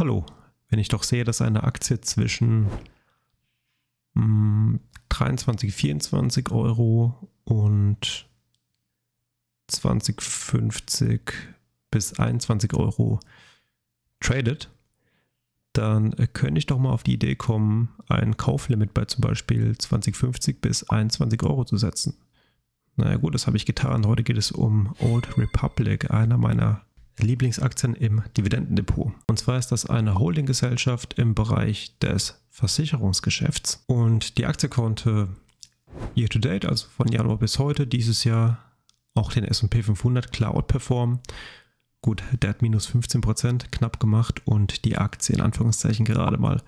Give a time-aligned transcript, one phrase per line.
[0.00, 0.24] hallo,
[0.70, 2.68] wenn ich doch sehe, dass eine Aktie zwischen
[4.14, 4.80] mh,
[5.10, 8.26] 23, 24 Euro und
[9.66, 11.20] 2050
[11.90, 13.20] bis 21 Euro
[14.20, 14.70] tradet,
[15.74, 20.62] dann könnte ich doch mal auf die Idee kommen, ein Kauflimit bei zum Beispiel 2050
[20.62, 22.16] bis 21 Euro zu setzen.
[22.96, 24.06] Naja gut, das habe ich getan.
[24.06, 26.86] Heute geht es um Old Republic, einer meiner
[27.20, 29.12] Lieblingsaktien im Dividendendepot.
[29.26, 33.84] Und zwar ist das eine Holdinggesellschaft im Bereich des Versicherungsgeschäfts.
[33.86, 35.28] Und die Aktie konnte
[36.16, 38.58] year to date, also von Januar bis heute, dieses Jahr
[39.14, 41.20] auch den SP 500 Cloud performen.
[42.02, 46.62] Gut, der hat minus 15% knapp gemacht und die Aktie in Anführungszeichen gerade mal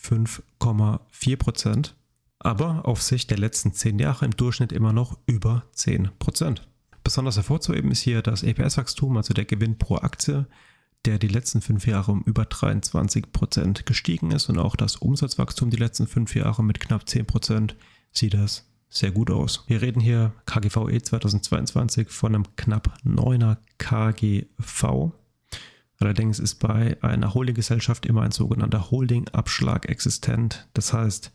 [0.00, 1.92] 5,4%.
[2.40, 6.62] Aber auf Sicht der letzten 10 Jahre im Durchschnitt immer noch über 10%.
[7.04, 10.46] Besonders hervorzuheben ist hier das EPS-Wachstum, also der Gewinn pro Aktie,
[11.04, 15.76] der die letzten fünf Jahre um über 23% gestiegen ist und auch das Umsatzwachstum die
[15.76, 17.74] letzten fünf Jahre mit knapp 10%
[18.12, 19.64] sieht das sehr gut aus.
[19.66, 25.12] Wir reden hier KGVE 2022 von einem knapp 9er KGV.
[25.98, 30.68] Allerdings ist bei einer Holdinggesellschaft immer ein sogenannter Holding-Abschlag existent.
[30.74, 31.32] Das heißt,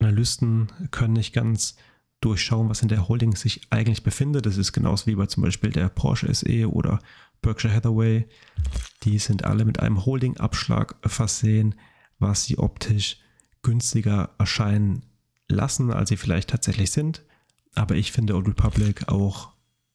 [0.00, 1.76] Analysten können nicht ganz
[2.24, 4.46] durchschauen, was in der Holding sich eigentlich befindet.
[4.46, 7.00] Das ist genauso wie bei zum Beispiel der Porsche SE oder
[7.42, 8.26] Berkshire Hathaway.
[9.02, 11.74] Die sind alle mit einem Holding-Abschlag versehen,
[12.18, 13.18] was sie optisch
[13.62, 15.04] günstiger erscheinen
[15.48, 17.24] lassen, als sie vielleicht tatsächlich sind.
[17.74, 19.52] Aber ich finde Old Republic auch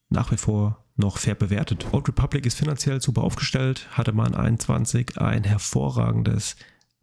[0.09, 1.87] nach wie vor noch fair bewertet.
[1.91, 6.55] Old Republic ist finanziell super aufgestellt, hatte man 21 ein hervorragendes,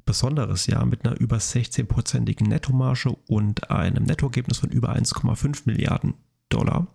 [0.05, 6.14] besonderes Jahr mit einer über 16-prozentigen Nettomarge und einem Nettoergebnis von über 1,5 Milliarden
[6.48, 6.86] Dollar.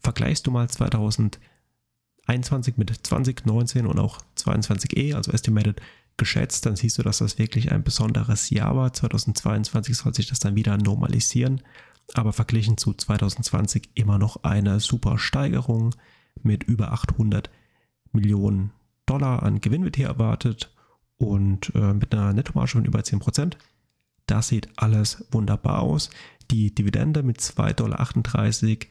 [0.00, 5.80] Vergleichst du mal 2021 mit 2019 und auch 22e, also Estimated
[6.16, 8.92] geschätzt, dann siehst du, dass das wirklich ein besonderes Jahr war.
[8.92, 11.62] 2022 soll sich das dann wieder normalisieren,
[12.14, 15.94] aber verglichen zu 2020 immer noch eine super Steigerung
[16.42, 17.50] mit über 800
[18.12, 18.72] Millionen
[19.06, 20.73] Dollar an Gewinn wird hier erwartet
[21.18, 23.54] und äh, mit einer Nettomarge von über 10%.
[24.26, 26.10] Das sieht alles wunderbar aus.
[26.50, 28.88] Die Dividende mit 2,38 Dollar,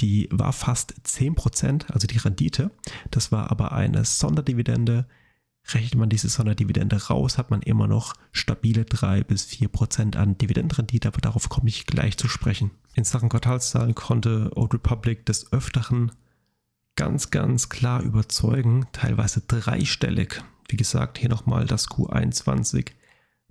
[0.00, 2.70] die war fast 10%, also die Rendite.
[3.10, 5.06] Das war aber eine Sonderdividende
[5.68, 10.36] Rechnet man diese Sonderdividende raus, hat man immer noch stabile 3 bis 4 Prozent an
[10.36, 12.70] Dividendenrendite, aber darauf komme ich gleich zu sprechen.
[12.94, 16.12] In Sachen Quartalszahlen konnte Old Republic des Öfteren
[16.96, 20.44] ganz, ganz klar überzeugen, teilweise dreistellig.
[20.74, 22.86] Wie gesagt, hier nochmal das Q21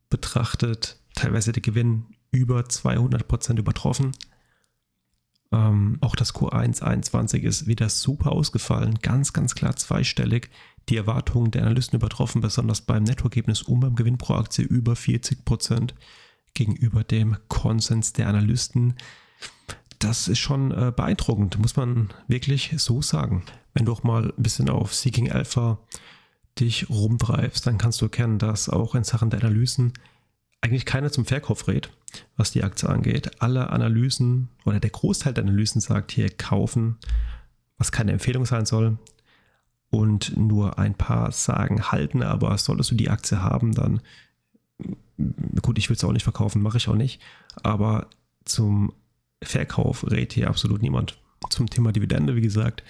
[0.09, 4.11] betrachtet, teilweise der Gewinn über 200 Prozent übertroffen.
[5.53, 10.49] Ähm, auch das Q121 ist wieder super ausgefallen, ganz, ganz klar zweistellig
[10.89, 15.45] die Erwartungen der Analysten übertroffen, besonders beim Nettoergebnis und beim Gewinn pro Aktie über 40
[15.45, 15.95] Prozent
[16.53, 18.95] gegenüber dem Konsens der Analysten.
[19.99, 23.45] Das ist schon äh, beeindruckend, muss man wirklich so sagen.
[23.73, 25.79] Wenn du auch mal ein bisschen auf Seeking Alpha
[26.59, 29.93] dich rumtreibst, dann kannst du erkennen, dass auch in Sachen der Analysen
[30.61, 31.89] eigentlich keiner zum Verkauf rät,
[32.37, 33.41] was die Aktie angeht.
[33.41, 36.97] Alle Analysen oder der Großteil der Analysen sagt hier kaufen,
[37.77, 38.97] was keine Empfehlung sein soll
[39.89, 44.01] und nur ein paar sagen halten, aber solltest du die Aktie haben, dann
[45.61, 47.21] gut, ich will es auch nicht verkaufen, mache ich auch nicht,
[47.61, 48.07] aber
[48.45, 48.93] zum
[49.43, 51.19] Verkauf rät hier absolut niemand.
[51.49, 52.83] Zum Thema Dividende, wie gesagt,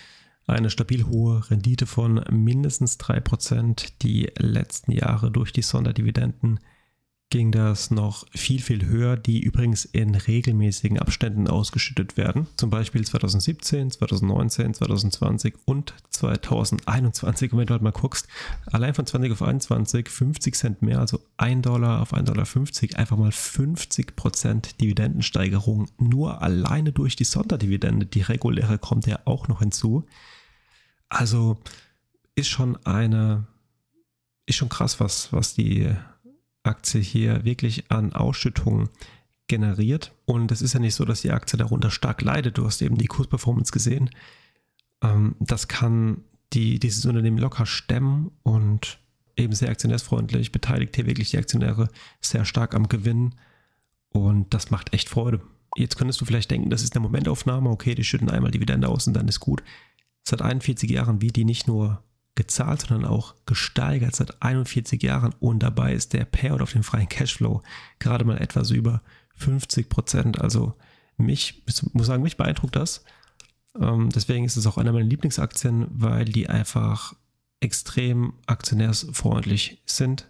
[0.48, 6.59] eine stabil hohe Rendite von mindestens 3%, die letzten Jahre durch die Sonderdividenden
[7.34, 12.46] ging das noch viel, viel höher, die übrigens in regelmäßigen Abständen ausgeschüttet werden.
[12.58, 17.52] Zum Beispiel 2017, 2019, 2020 und 2021.
[17.52, 18.28] Und wenn du halt mal guckst,
[18.68, 22.24] allein von 20 auf 21 50 Cent mehr, also 1 Dollar auf 1,50
[22.90, 28.06] Dollar, einfach mal 50 Prozent Dividendensteigerung nur alleine durch die Sonderdividende.
[28.06, 30.06] Die reguläre kommt ja auch noch hinzu.
[31.10, 31.58] Also
[32.36, 33.48] ist schon eine,
[34.46, 35.96] ist schon krass, was, was die
[36.64, 38.90] Aktie hier wirklich an Ausschüttungen
[39.48, 40.14] generiert.
[40.26, 42.58] Und es ist ja nicht so, dass die Aktie darunter stark leidet.
[42.58, 44.10] Du hast eben die Kursperformance gesehen.
[45.02, 46.24] Ähm, das kann
[46.54, 49.00] die, dieses Unternehmen locker stemmen und
[49.36, 51.90] eben sehr aktionärsfreundlich, beteiligt hier wirklich die Aktionäre
[52.22, 53.36] sehr stark am Gewinn.
[54.10, 55.42] Und das macht echt Freude.
[55.76, 57.70] Jetzt könntest du vielleicht denken, das ist eine Momentaufnahme.
[57.70, 59.64] Okay, die schütten einmal Dividende aus und dann ist gut.
[60.24, 62.04] Seit 41 Jahren wie die nicht nur
[62.35, 67.09] gezahlt, sondern auch gesteigert seit 41 Jahren und dabei ist der Payout auf den freien
[67.09, 67.62] Cashflow
[68.00, 69.02] gerade mal etwas über
[69.35, 70.41] 50 Prozent.
[70.41, 70.74] Also
[71.18, 73.03] mich, ich muss sagen, mich beeindruckt das.
[73.80, 77.16] Ähm, deswegen ist es auch einer meiner Lieblingsaktien, weil die einfach
[77.59, 80.28] extrem aktionärsfreundlich sind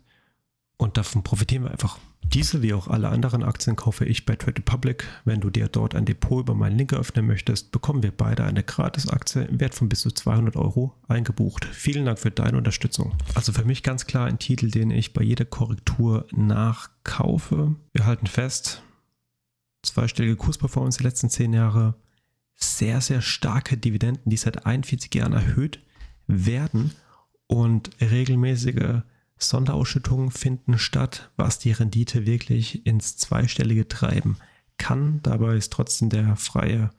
[0.84, 1.98] und davon profitieren wir einfach.
[2.24, 5.06] Diese wie auch alle anderen Aktien kaufe ich bei Trade Republic.
[5.24, 8.64] Wenn du dir dort ein Depot über meinen Link eröffnen möchtest, bekommen wir beide eine
[8.64, 11.66] Gratis-Aktie im Wert von bis zu 200 Euro eingebucht.
[11.66, 13.16] Vielen Dank für deine Unterstützung.
[13.36, 17.76] Also für mich ganz klar ein Titel, den ich bei jeder Korrektur nachkaufe.
[17.94, 18.84] Wir halten fest,
[19.84, 21.96] zweistellige Kursperformance die letzten 10 Jahre,
[22.56, 25.82] sehr, sehr starke Dividenden, die seit 41 Jahren erhöht
[26.28, 26.92] werden
[27.48, 29.04] und regelmäßige
[29.50, 34.38] Sonderausschüttungen finden statt, was die Rendite wirklich ins Zweistellige treiben
[34.78, 35.22] kann.
[35.24, 36.92] Dabei ist trotzdem der freie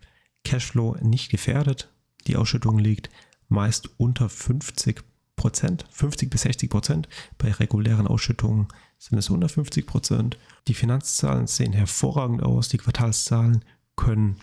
[0.44, 1.90] Cashflow nicht gefährdet.
[2.26, 3.10] Die Ausschüttung liegt
[3.48, 5.02] meist unter 50
[5.36, 7.08] Prozent, 50 bis 60 Prozent.
[7.38, 8.68] Bei regulären Ausschüttungen
[8.98, 10.38] sind es 150 Prozent.
[10.68, 12.68] Die Finanzzahlen sehen hervorragend aus.
[12.68, 13.64] Die Quartalszahlen
[13.96, 14.36] können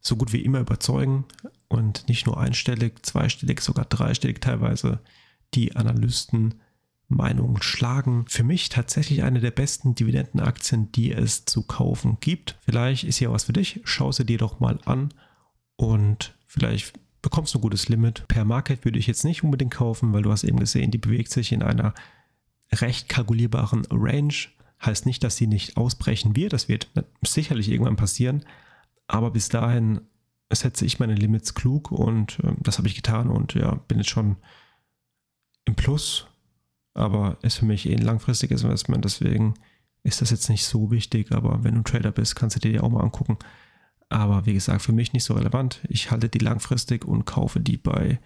[0.00, 1.24] so gut wie immer überzeugen
[1.68, 5.00] und nicht nur einstellig, zweistellig, sogar dreistellig teilweise.
[5.54, 6.60] Die Analysten
[7.08, 8.26] Meinungen schlagen.
[8.28, 12.58] Für mich tatsächlich eine der besten Dividendenaktien, die es zu kaufen gibt.
[12.60, 13.80] Vielleicht ist hier was für dich.
[13.84, 15.14] Schau sie dir doch mal an
[15.76, 18.26] und vielleicht bekommst du ein gutes Limit.
[18.28, 21.32] Per Market würde ich jetzt nicht unbedingt kaufen, weil du hast eben gesehen, die bewegt
[21.32, 21.94] sich in einer
[22.72, 24.34] recht kalkulierbaren Range.
[24.84, 26.52] Heißt nicht, dass sie nicht ausbrechen wird.
[26.52, 26.88] Das wird
[27.22, 28.44] sicherlich irgendwann passieren.
[29.06, 30.02] Aber bis dahin
[30.52, 34.10] setze ich meine Limits klug und äh, das habe ich getan und ja, bin jetzt
[34.10, 34.36] schon
[35.64, 36.26] im Plus
[36.94, 39.54] aber ist für mich eh ein langfristiges Investment, deswegen
[40.02, 42.72] ist das jetzt nicht so wichtig, aber wenn du ein Trader bist, kannst du dir
[42.72, 43.38] die auch mal angucken.
[44.08, 45.80] Aber wie gesagt, für mich nicht so relevant.
[45.88, 48.18] Ich halte die langfristig und kaufe die bei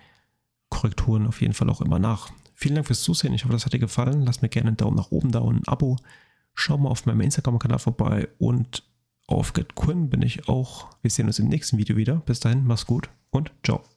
[0.69, 2.31] Korrekturen auf jeden Fall auch immer nach.
[2.55, 3.35] Vielen Dank fürs Zusehen.
[3.35, 4.23] Ich hoffe, das hat dir gefallen.
[4.23, 5.97] Lass mir gerne einen Daumen nach oben da und ein Abo.
[6.55, 8.85] Schau mal auf meinem Instagram-Kanal vorbei und
[9.26, 10.91] auf GetQuinn bin ich auch.
[11.03, 12.17] Wir sehen uns im nächsten Video wieder.
[12.17, 13.92] Bis dahin, mach's gut und ciao.